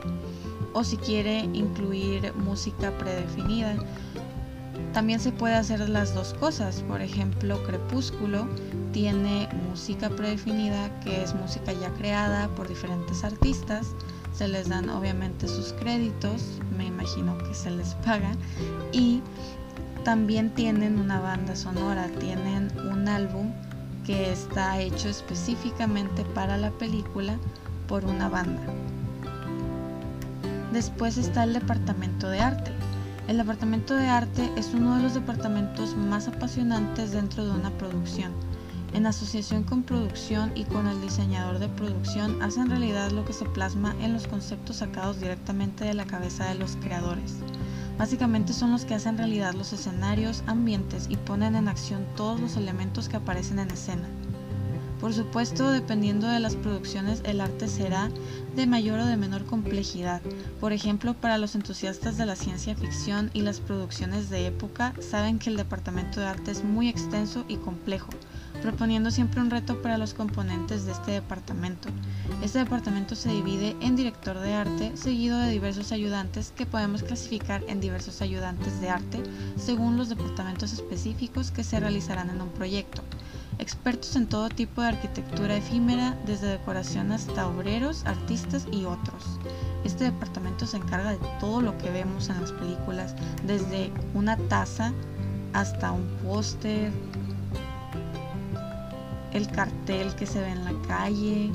o 0.73 0.83
si 0.83 0.97
quiere 0.97 1.39
incluir 1.53 2.33
música 2.35 2.95
predefinida. 2.97 3.75
También 4.93 5.19
se 5.19 5.31
puede 5.31 5.55
hacer 5.55 5.87
las 5.89 6.13
dos 6.13 6.33
cosas. 6.35 6.83
Por 6.87 7.01
ejemplo, 7.01 7.61
Crepúsculo 7.63 8.47
tiene 8.91 9.49
música 9.67 10.09
predefinida, 10.09 10.99
que 11.01 11.23
es 11.23 11.33
música 11.33 11.73
ya 11.73 11.89
creada 11.93 12.47
por 12.49 12.67
diferentes 12.67 13.23
artistas. 13.23 13.87
se 14.33 14.47
les 14.47 14.69
dan 14.69 14.87
obviamente 14.89 15.47
sus 15.47 15.73
créditos, 15.73 16.59
me 16.77 16.85
imagino 16.85 17.35
que 17.39 17.55
se 17.55 17.71
les 17.71 17.95
paga 18.05 18.35
y 18.91 19.21
también 20.03 20.53
tienen 20.53 20.99
una 20.99 21.19
banda 21.19 21.55
sonora, 21.55 22.07
tienen 22.19 22.71
un 22.91 23.07
álbum 23.07 23.51
que 24.05 24.31
está 24.31 24.79
hecho 24.79 25.09
específicamente 25.09 26.23
para 26.35 26.55
la 26.55 26.69
película 26.69 27.37
por 27.87 28.05
una 28.05 28.29
banda. 28.29 28.61
Después 30.71 31.17
está 31.17 31.43
el 31.43 31.53
departamento 31.53 32.29
de 32.29 32.39
arte. 32.39 32.71
El 33.27 33.37
departamento 33.37 33.93
de 33.93 34.07
arte 34.07 34.51
es 34.55 34.73
uno 34.73 34.95
de 34.95 35.03
los 35.03 35.13
departamentos 35.13 35.95
más 35.95 36.27
apasionantes 36.27 37.11
dentro 37.11 37.45
de 37.45 37.51
una 37.51 37.71
producción. 37.71 38.31
En 38.93 39.05
asociación 39.05 39.63
con 39.63 39.83
producción 39.83 40.51
y 40.55 40.63
con 40.63 40.87
el 40.87 41.01
diseñador 41.01 41.59
de 41.59 41.67
producción 41.67 42.41
hacen 42.41 42.69
realidad 42.69 43.11
lo 43.11 43.25
que 43.25 43.33
se 43.33 43.45
plasma 43.45 43.95
en 44.01 44.13
los 44.13 44.27
conceptos 44.27 44.77
sacados 44.77 45.19
directamente 45.19 45.83
de 45.83 45.93
la 45.93 46.05
cabeza 46.05 46.45
de 46.45 46.55
los 46.55 46.77
creadores. 46.77 47.35
Básicamente 47.97 48.53
son 48.53 48.71
los 48.71 48.85
que 48.85 48.93
hacen 48.93 49.17
realidad 49.17 49.53
los 49.53 49.73
escenarios, 49.73 50.43
ambientes 50.47 51.07
y 51.09 51.17
ponen 51.17 51.55
en 51.55 51.67
acción 51.67 52.05
todos 52.15 52.39
los 52.39 52.55
elementos 52.55 53.09
que 53.09 53.17
aparecen 53.17 53.59
en 53.59 53.71
escena. 53.71 54.07
Por 55.07 55.13
supuesto, 55.13 55.71
dependiendo 55.71 56.27
de 56.27 56.41
las 56.41 56.57
producciones, 56.57 57.21
el 57.23 57.39
arte 57.39 57.69
será 57.69 58.09
de 58.57 58.67
mayor 58.67 58.99
o 58.99 59.05
de 59.05 59.15
menor 59.15 59.45
complejidad. 59.45 60.21
Por 60.59 60.73
ejemplo, 60.73 61.13
para 61.13 61.37
los 61.37 61.55
entusiastas 61.55 62.17
de 62.17 62.25
la 62.25 62.35
ciencia 62.35 62.75
ficción 62.75 63.31
y 63.33 63.39
las 63.39 63.61
producciones 63.61 64.29
de 64.29 64.47
época, 64.47 64.93
saben 64.99 65.39
que 65.39 65.49
el 65.49 65.55
departamento 65.55 66.19
de 66.19 66.25
arte 66.25 66.51
es 66.51 66.65
muy 66.65 66.89
extenso 66.89 67.45
y 67.47 67.55
complejo, 67.55 68.09
proponiendo 68.61 69.09
siempre 69.09 69.39
un 69.39 69.49
reto 69.49 69.81
para 69.81 69.97
los 69.97 70.13
componentes 70.13 70.85
de 70.85 70.91
este 70.91 71.11
departamento. 71.11 71.87
Este 72.43 72.59
departamento 72.59 73.15
se 73.15 73.29
divide 73.29 73.77
en 73.79 73.95
director 73.95 74.37
de 74.37 74.55
arte, 74.55 74.97
seguido 74.97 75.39
de 75.39 75.51
diversos 75.51 75.93
ayudantes 75.93 76.51
que 76.53 76.65
podemos 76.65 77.03
clasificar 77.03 77.63
en 77.69 77.79
diversos 77.79 78.21
ayudantes 78.21 78.81
de 78.81 78.89
arte 78.89 79.23
según 79.55 79.95
los 79.95 80.09
departamentos 80.09 80.73
específicos 80.73 81.51
que 81.51 81.63
se 81.63 81.79
realizarán 81.79 82.29
en 82.29 82.41
un 82.41 82.49
proyecto 82.49 83.03
expertos 83.59 84.15
en 84.15 84.27
todo 84.27 84.49
tipo 84.49 84.81
de 84.81 84.89
arquitectura 84.89 85.55
efímera, 85.55 86.17
desde 86.25 86.47
decoración 86.47 87.11
hasta 87.11 87.47
obreros, 87.47 88.05
artistas 88.05 88.67
y 88.71 88.85
otros. 88.85 89.23
Este 89.83 90.05
departamento 90.05 90.65
se 90.65 90.77
encarga 90.77 91.11
de 91.11 91.19
todo 91.39 91.61
lo 91.61 91.77
que 91.77 91.89
vemos 91.89 92.29
en 92.29 92.41
las 92.41 92.51
películas, 92.51 93.15
desde 93.45 93.91
una 94.13 94.37
taza 94.37 94.93
hasta 95.53 95.91
un 95.91 96.07
póster, 96.23 96.91
el 99.33 99.47
cartel 99.51 100.13
que 100.15 100.25
se 100.25 100.39
ve 100.39 100.49
en 100.49 100.65
la 100.65 100.73
calle, 100.87 101.51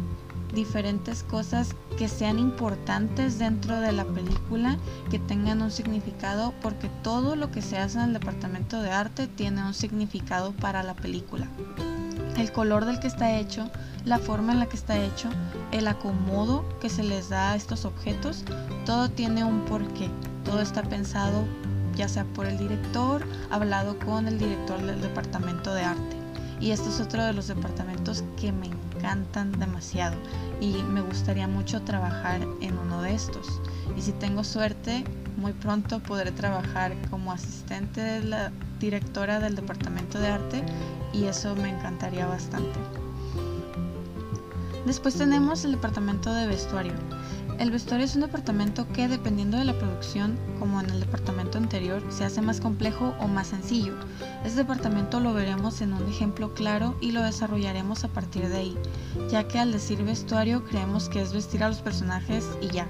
diferentes 0.52 1.23
cosas 1.23 1.75
que 1.97 2.09
sean 2.09 2.38
importantes 2.38 3.38
dentro 3.38 3.80
de 3.80 3.92
la 3.92 4.04
película, 4.04 4.78
que 5.11 5.18
tengan 5.18 5.62
un 5.62 5.71
significado, 5.71 6.52
porque 6.62 6.90
todo 7.02 7.37
lo 7.37 7.50
que 7.50 7.62
se 7.62 7.78
hace 7.78 7.99
en 7.99 8.04
el 8.04 8.12
departamento 8.12 8.80
de 8.80 8.90
arte 8.90 9.26
tiene 9.26 9.64
un 9.64 9.75
significado 9.75 10.52
para 10.52 10.82
la 10.82 10.94
película. 10.94 11.49
El 12.37 12.50
color 12.52 12.85
del 12.85 12.99
que 13.00 13.09
está 13.09 13.37
hecho, 13.38 13.71
la 14.04 14.18
forma 14.18 14.52
en 14.52 14.61
la 14.61 14.66
que 14.66 14.76
está 14.76 14.99
hecho, 14.99 15.28
el 15.71 15.87
acomodo 15.87 16.64
que 16.80 16.88
se 16.88 17.02
les 17.02 17.28
da 17.28 17.52
a 17.52 17.56
estos 17.56 17.85
objetos, 17.85 18.44
todo 18.87 19.11
tiene 19.11 19.44
un 19.44 19.64
porqué. 19.64 20.11
Todo 20.44 20.61
está 20.61 20.82
pensado 20.82 21.47
ya 21.94 22.09
sea 22.09 22.25
por 22.25 22.47
el 22.47 22.59
director, 22.59 23.25
hablado 23.50 23.99
con 23.99 24.26
el 24.26 24.38
director 24.38 24.80
del 24.82 25.00
departamento 25.00 25.75
de 25.75 25.82
arte. 25.82 26.22
Y 26.62 26.71
este 26.71 26.90
es 26.90 27.00
otro 27.00 27.25
de 27.25 27.33
los 27.33 27.49
departamentos 27.49 28.23
que 28.40 28.52
me 28.52 28.66
encantan 28.66 29.50
demasiado 29.59 30.14
y 30.61 30.75
me 30.85 31.00
gustaría 31.00 31.49
mucho 31.49 31.83
trabajar 31.83 32.40
en 32.61 32.78
uno 32.78 33.02
de 33.02 33.14
estos. 33.14 33.61
Y 33.97 34.00
si 34.00 34.12
tengo 34.12 34.45
suerte, 34.45 35.02
muy 35.37 35.54
pronto 35.54 35.99
podré 35.99 36.31
trabajar 36.31 36.95
como 37.11 37.33
asistente 37.33 38.00
de 38.00 38.23
la 38.23 38.52
directora 38.78 39.40
del 39.40 39.57
departamento 39.57 40.21
de 40.21 40.28
arte 40.28 40.62
y 41.12 41.25
eso 41.25 41.57
me 41.57 41.69
encantaría 41.71 42.26
bastante. 42.26 42.78
Después 44.87 45.16
tenemos 45.16 45.64
el 45.64 45.73
departamento 45.73 46.33
de 46.33 46.47
vestuario. 46.47 46.92
El 47.62 47.71
vestuario 47.71 48.07
es 48.07 48.16
un 48.16 48.23
departamento 48.23 48.88
que 48.88 49.07
dependiendo 49.07 49.57
de 49.57 49.64
la 49.64 49.78
producción, 49.78 50.37
como 50.59 50.81
en 50.81 50.90
el 50.90 50.99
departamento 50.99 51.59
anterior, 51.59 52.02
se 52.09 52.25
hace 52.25 52.42
más 52.42 52.61
complejo 52.61 53.14
o 53.21 53.28
más 53.28 53.47
sencillo. 53.47 53.95
Este 54.45 54.62
departamento 54.62 55.21
lo 55.21 55.33
veremos 55.33 55.81
en 55.81 55.92
un 55.92 56.09
ejemplo 56.09 56.54
claro 56.54 56.97
y 57.00 57.12
lo 57.12 57.23
desarrollaremos 57.23 58.02
a 58.02 58.09
partir 58.09 58.49
de 58.49 58.57
ahí, 58.57 58.78
ya 59.31 59.47
que 59.47 59.61
al 59.61 59.71
decir 59.71 60.02
vestuario 60.02 60.64
creemos 60.64 61.09
que 61.09 61.23
es 61.23 61.33
vestir 61.33 61.62
a 61.62 61.69
los 61.69 61.83
personajes 61.83 62.45
y 62.61 62.66
ya. 62.66 62.88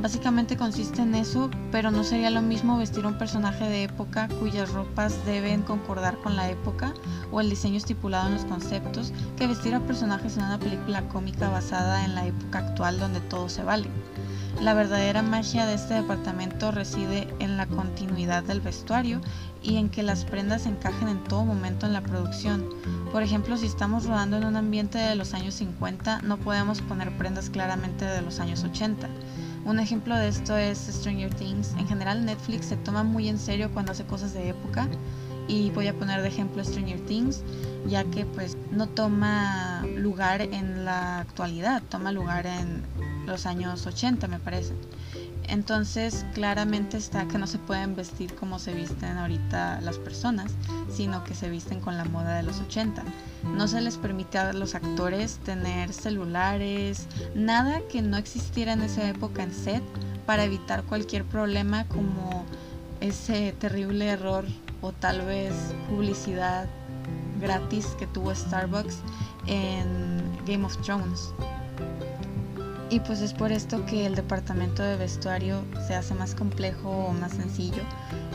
Básicamente 0.00 0.56
consiste 0.56 1.02
en 1.02 1.16
eso, 1.16 1.50
pero 1.72 1.90
no 1.90 2.04
sería 2.04 2.30
lo 2.30 2.40
mismo 2.40 2.78
vestir 2.78 3.04
un 3.04 3.18
personaje 3.18 3.64
de 3.64 3.82
época 3.82 4.28
cuyas 4.38 4.70
ropas 4.70 5.26
deben 5.26 5.62
concordar 5.62 6.18
con 6.18 6.36
la 6.36 6.48
época 6.48 6.94
o 7.32 7.40
el 7.40 7.50
diseño 7.50 7.78
estipulado 7.78 8.28
en 8.28 8.34
los 8.34 8.44
conceptos 8.44 9.12
que 9.36 9.48
vestir 9.48 9.74
a 9.74 9.80
personajes 9.80 10.36
en 10.36 10.44
una 10.44 10.60
película 10.60 11.08
cómica 11.08 11.48
basada 11.48 12.04
en 12.04 12.14
la 12.14 12.26
época 12.26 12.60
actual 12.60 13.00
donde 13.00 13.20
todo 13.20 13.48
se 13.48 13.64
vale. 13.64 13.88
La 14.60 14.72
verdadera 14.72 15.22
magia 15.22 15.66
de 15.66 15.74
este 15.74 15.94
departamento 15.94 16.70
reside 16.70 17.26
en 17.40 17.56
la 17.56 17.66
continuidad 17.66 18.44
del 18.44 18.60
vestuario 18.60 19.20
y 19.64 19.78
en 19.78 19.88
que 19.88 20.04
las 20.04 20.24
prendas 20.24 20.66
encajen 20.66 21.08
en 21.08 21.24
todo 21.24 21.44
momento 21.44 21.86
en 21.86 21.92
la 21.92 22.02
producción. 22.02 22.64
Por 23.10 23.24
ejemplo, 23.24 23.56
si 23.56 23.66
estamos 23.66 24.06
rodando 24.06 24.36
en 24.36 24.44
un 24.44 24.56
ambiente 24.56 24.98
de 24.98 25.16
los 25.16 25.34
años 25.34 25.54
50, 25.54 26.22
no 26.22 26.38
podemos 26.38 26.80
poner 26.82 27.10
prendas 27.18 27.50
claramente 27.50 28.04
de 28.04 28.22
los 28.22 28.38
años 28.38 28.62
80 28.62 29.08
un 29.64 29.80
ejemplo 29.80 30.16
de 30.16 30.28
esto 30.28 30.56
es 30.56 30.78
Stranger 30.78 31.34
Things. 31.34 31.74
En 31.78 31.86
general 31.86 32.24
Netflix 32.24 32.66
se 32.66 32.76
toma 32.76 33.02
muy 33.02 33.28
en 33.28 33.38
serio 33.38 33.70
cuando 33.72 33.92
hace 33.92 34.04
cosas 34.04 34.32
de 34.34 34.48
época 34.48 34.88
y 35.46 35.70
voy 35.70 35.86
a 35.86 35.94
poner 35.94 36.22
de 36.22 36.28
ejemplo 36.28 36.62
Stranger 36.62 37.00
Things 37.06 37.42
ya 37.86 38.04
que 38.04 38.24
pues 38.26 38.56
no 38.70 38.88
toma 38.88 39.84
lugar 39.96 40.42
en 40.42 40.84
la 40.84 41.20
actualidad, 41.20 41.82
toma 41.88 42.12
lugar 42.12 42.46
en 42.46 42.82
los 43.26 43.46
años 43.46 43.86
80 43.86 44.26
me 44.28 44.38
parece. 44.38 44.74
Entonces 45.48 46.26
claramente 46.34 46.98
está 46.98 47.26
que 47.26 47.38
no 47.38 47.46
se 47.46 47.58
pueden 47.58 47.96
vestir 47.96 48.34
como 48.34 48.58
se 48.58 48.74
visten 48.74 49.16
ahorita 49.16 49.80
las 49.80 49.98
personas, 49.98 50.52
sino 50.90 51.24
que 51.24 51.34
se 51.34 51.48
visten 51.48 51.80
con 51.80 51.96
la 51.96 52.04
moda 52.04 52.36
de 52.36 52.42
los 52.42 52.60
80. 52.60 53.02
No 53.44 53.66
se 53.66 53.80
les 53.80 53.96
permite 53.96 54.36
a 54.36 54.52
los 54.52 54.74
actores 54.74 55.38
tener 55.38 55.94
celulares, 55.94 57.06
nada 57.34 57.80
que 57.90 58.02
no 58.02 58.18
existiera 58.18 58.74
en 58.74 58.82
esa 58.82 59.08
época 59.08 59.42
en 59.42 59.54
set 59.54 59.82
para 60.26 60.44
evitar 60.44 60.84
cualquier 60.84 61.24
problema 61.24 61.86
como 61.88 62.44
ese 63.00 63.52
terrible 63.52 64.06
error 64.06 64.44
o 64.82 64.92
tal 64.92 65.24
vez 65.24 65.54
publicidad 65.88 66.68
gratis 67.40 67.86
que 67.98 68.06
tuvo 68.06 68.34
Starbucks 68.34 68.98
en 69.46 70.20
Game 70.46 70.64
of 70.66 70.76
Thrones. 70.82 71.32
Y 72.90 73.00
pues 73.00 73.20
es 73.20 73.34
por 73.34 73.52
esto 73.52 73.84
que 73.84 74.06
el 74.06 74.14
departamento 74.14 74.82
de 74.82 74.96
vestuario 74.96 75.62
se 75.86 75.94
hace 75.94 76.14
más 76.14 76.34
complejo 76.34 76.88
o 76.88 77.12
más 77.12 77.32
sencillo 77.32 77.82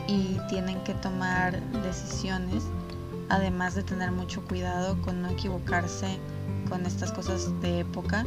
y 0.07 0.37
tienen 0.47 0.79
que 0.83 0.93
tomar 0.93 1.59
decisiones, 1.81 2.63
además 3.29 3.73
de 3.73 3.81
tener 3.81 4.11
mucho 4.11 4.43
cuidado 4.45 5.01
con 5.01 5.23
no 5.23 5.29
equivocarse 5.29 6.19
con 6.69 6.85
estas 6.85 7.11
cosas 7.11 7.49
de 7.61 7.79
época. 7.79 8.25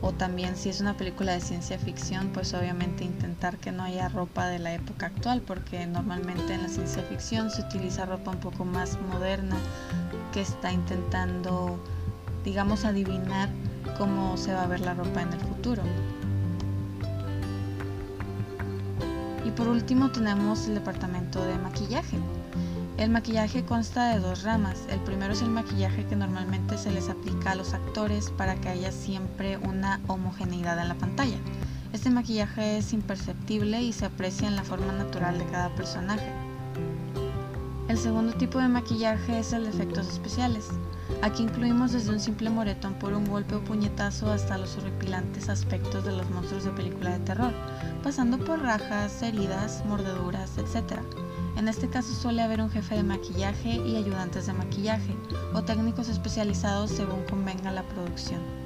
O 0.00 0.12
también 0.12 0.54
si 0.56 0.68
es 0.68 0.80
una 0.80 0.96
película 0.96 1.32
de 1.32 1.40
ciencia 1.40 1.78
ficción, 1.78 2.28
pues 2.28 2.52
obviamente 2.54 3.04
intentar 3.04 3.56
que 3.56 3.72
no 3.72 3.82
haya 3.82 4.08
ropa 4.08 4.46
de 4.48 4.58
la 4.58 4.74
época 4.74 5.06
actual, 5.06 5.40
porque 5.40 5.86
normalmente 5.86 6.54
en 6.54 6.62
la 6.62 6.68
ciencia 6.68 7.02
ficción 7.02 7.50
se 7.50 7.62
utiliza 7.62 8.04
ropa 8.04 8.30
un 8.30 8.38
poco 8.38 8.64
más 8.64 8.98
moderna 9.10 9.56
que 10.32 10.42
está 10.42 10.70
intentando, 10.70 11.82
digamos, 12.44 12.84
adivinar 12.84 13.48
cómo 13.98 14.36
se 14.36 14.52
va 14.52 14.62
a 14.62 14.66
ver 14.66 14.80
la 14.80 14.94
ropa 14.94 15.22
en 15.22 15.32
el 15.32 15.40
futuro. 15.40 15.82
Y 19.44 19.50
por 19.50 19.68
último 19.68 20.10
tenemos 20.10 20.66
el 20.68 20.74
departamento 20.74 21.44
de 21.44 21.56
maquillaje. 21.58 22.18
El 22.96 23.10
maquillaje 23.10 23.64
consta 23.64 24.14
de 24.14 24.20
dos 24.20 24.44
ramas. 24.44 24.86
El 24.88 25.00
primero 25.00 25.32
es 25.32 25.42
el 25.42 25.50
maquillaje 25.50 26.06
que 26.06 26.16
normalmente 26.16 26.78
se 26.78 26.90
les 26.90 27.08
aplica 27.08 27.50
a 27.50 27.54
los 27.54 27.74
actores 27.74 28.30
para 28.30 28.54
que 28.56 28.68
haya 28.68 28.92
siempre 28.92 29.58
una 29.58 30.00
homogeneidad 30.06 30.78
en 30.78 30.88
la 30.88 30.94
pantalla. 30.94 31.38
Este 31.92 32.10
maquillaje 32.10 32.78
es 32.78 32.92
imperceptible 32.92 33.82
y 33.82 33.92
se 33.92 34.06
aprecia 34.06 34.48
en 34.48 34.56
la 34.56 34.64
forma 34.64 34.92
natural 34.92 35.38
de 35.38 35.46
cada 35.46 35.74
personaje. 35.74 36.43
El 37.94 38.00
segundo 38.00 38.32
tipo 38.32 38.58
de 38.58 38.66
maquillaje 38.66 39.38
es 39.38 39.52
el 39.52 39.62
de 39.62 39.70
efectos 39.70 40.08
especiales. 40.08 40.66
Aquí 41.22 41.44
incluimos 41.44 41.92
desde 41.92 42.10
un 42.10 42.18
simple 42.18 42.50
moretón 42.50 42.94
por 42.94 43.12
un 43.12 43.24
golpe 43.24 43.54
o 43.54 43.62
puñetazo 43.62 44.32
hasta 44.32 44.58
los 44.58 44.76
horripilantes 44.76 45.48
aspectos 45.48 46.04
de 46.04 46.10
los 46.10 46.28
monstruos 46.30 46.64
de 46.64 46.72
película 46.72 47.10
de 47.10 47.24
terror, 47.24 47.52
pasando 48.02 48.36
por 48.36 48.60
rajas, 48.60 49.22
heridas, 49.22 49.84
mordeduras, 49.86 50.58
etc. 50.58 50.98
En 51.56 51.68
este 51.68 51.88
caso 51.88 52.12
suele 52.12 52.42
haber 52.42 52.60
un 52.60 52.70
jefe 52.70 52.96
de 52.96 53.04
maquillaje 53.04 53.76
y 53.76 53.94
ayudantes 53.94 54.46
de 54.46 54.54
maquillaje, 54.54 55.14
o 55.52 55.62
técnicos 55.62 56.08
especializados 56.08 56.90
según 56.90 57.22
convenga 57.30 57.70
la 57.70 57.84
producción. 57.84 58.63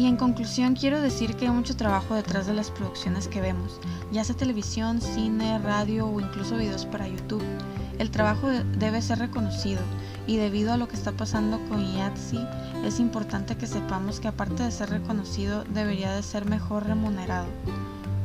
Y 0.00 0.06
en 0.06 0.16
conclusión 0.16 0.76
quiero 0.76 1.02
decir 1.02 1.36
que 1.36 1.44
hay 1.44 1.50
mucho 1.50 1.76
trabajo 1.76 2.14
detrás 2.14 2.46
de 2.46 2.54
las 2.54 2.70
producciones 2.70 3.28
que 3.28 3.42
vemos, 3.42 3.78
ya 4.10 4.24
sea 4.24 4.34
televisión, 4.34 5.02
cine, 5.02 5.58
radio 5.58 6.06
o 6.06 6.18
incluso 6.20 6.56
videos 6.56 6.86
para 6.86 7.06
YouTube. 7.06 7.44
El 7.98 8.10
trabajo 8.10 8.48
debe 8.78 9.02
ser 9.02 9.18
reconocido 9.18 9.82
y 10.26 10.38
debido 10.38 10.72
a 10.72 10.78
lo 10.78 10.88
que 10.88 10.96
está 10.96 11.12
pasando 11.12 11.60
con 11.68 11.84
IATSI 11.84 12.38
es 12.82 12.98
importante 12.98 13.58
que 13.58 13.66
sepamos 13.66 14.20
que 14.20 14.28
aparte 14.28 14.62
de 14.62 14.72
ser 14.72 14.88
reconocido 14.88 15.64
debería 15.64 16.12
de 16.14 16.22
ser 16.22 16.46
mejor 16.46 16.86
remunerado. 16.86 17.48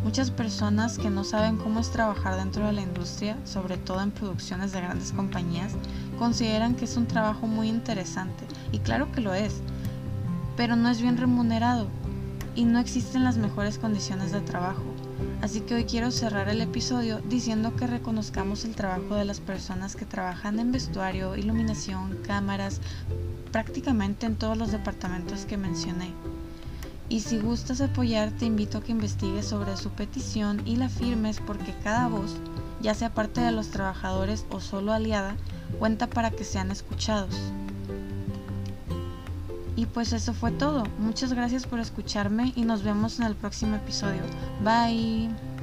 Muchas 0.05 0.31
personas 0.31 0.97
que 0.97 1.09
no 1.09 1.25
saben 1.25 1.57
cómo 1.57 1.81
es 1.81 1.91
trabajar 1.91 2.37
dentro 2.37 2.65
de 2.67 2.71
la 2.71 2.83
industria, 2.83 3.35
sobre 3.43 3.75
todo 3.75 3.99
en 4.01 4.11
producciones 4.11 4.71
de 4.71 4.79
grandes 4.79 5.11
compañías, 5.11 5.73
consideran 6.17 6.75
que 6.75 6.85
es 6.85 6.95
un 6.95 7.05
trabajo 7.05 7.47
muy 7.47 7.67
interesante 7.67 8.45
y 8.71 8.79
claro 8.79 9.11
que 9.11 9.19
lo 9.19 9.33
es, 9.33 9.61
pero 10.55 10.75
no 10.75 10.89
es 10.89 11.01
bien 11.01 11.17
remunerado 11.17 11.87
y 12.55 12.65
no 12.65 12.79
existen 12.79 13.23
las 13.23 13.37
mejores 13.37 13.77
condiciones 13.77 14.31
de 14.31 14.41
trabajo. 14.41 14.83
Así 15.41 15.61
que 15.61 15.75
hoy 15.75 15.83
quiero 15.85 16.11
cerrar 16.11 16.49
el 16.49 16.61
episodio 16.61 17.19
diciendo 17.29 17.75
que 17.75 17.87
reconozcamos 17.87 18.65
el 18.65 18.75
trabajo 18.75 19.15
de 19.15 19.25
las 19.25 19.39
personas 19.39 19.95
que 19.95 20.05
trabajan 20.05 20.59
en 20.59 20.71
vestuario, 20.71 21.35
iluminación, 21.35 22.17
cámaras, 22.25 22.81
prácticamente 23.51 24.25
en 24.25 24.35
todos 24.35 24.57
los 24.57 24.71
departamentos 24.71 25.45
que 25.45 25.57
mencioné. 25.57 26.11
Y 27.07 27.19
si 27.19 27.37
gustas 27.37 27.81
apoyar, 27.81 28.31
te 28.31 28.45
invito 28.45 28.79
a 28.79 28.81
que 28.81 28.91
investigues 28.91 29.45
sobre 29.45 29.77
su 29.77 29.91
petición 29.91 30.61
y 30.65 30.77
la 30.77 30.89
firmes 30.89 31.39
porque 31.45 31.75
cada 31.83 32.07
voz, 32.07 32.35
ya 32.81 32.95
sea 32.95 33.13
parte 33.13 33.41
de 33.41 33.51
los 33.51 33.69
trabajadores 33.69 34.45
o 34.49 34.59
solo 34.59 34.91
aliada, 34.91 35.35
cuenta 35.77 36.07
para 36.07 36.31
que 36.31 36.43
sean 36.43 36.71
escuchados. 36.71 37.35
Y 39.75 39.85
pues 39.87 40.13
eso 40.13 40.33
fue 40.33 40.51
todo. 40.51 40.83
Muchas 40.99 41.33
gracias 41.33 41.65
por 41.65 41.79
escucharme 41.79 42.53
y 42.55 42.63
nos 42.63 42.83
vemos 42.83 43.19
en 43.19 43.25
el 43.25 43.35
próximo 43.35 43.75
episodio. 43.75 44.21
Bye. 44.63 45.54